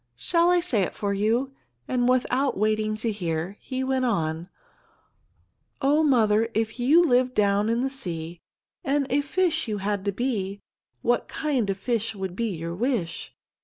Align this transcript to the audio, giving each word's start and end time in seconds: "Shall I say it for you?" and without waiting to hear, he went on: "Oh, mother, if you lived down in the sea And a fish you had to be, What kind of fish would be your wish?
"Shall 0.15 0.49
I 0.49 0.61
say 0.61 0.81
it 0.81 0.95
for 0.95 1.13
you?" 1.13 1.53
and 1.87 2.09
without 2.09 2.57
waiting 2.57 2.95
to 2.97 3.11
hear, 3.11 3.57
he 3.59 3.83
went 3.83 4.03
on: 4.03 4.49
"Oh, 5.79 6.01
mother, 6.01 6.49
if 6.55 6.79
you 6.79 7.03
lived 7.03 7.35
down 7.35 7.69
in 7.69 7.81
the 7.81 7.87
sea 7.91 8.41
And 8.83 9.05
a 9.11 9.21
fish 9.21 9.67
you 9.67 9.77
had 9.77 10.03
to 10.05 10.11
be, 10.11 10.59
What 11.03 11.27
kind 11.27 11.69
of 11.69 11.77
fish 11.77 12.15
would 12.15 12.35
be 12.35 12.47
your 12.49 12.73
wish? 12.73 13.35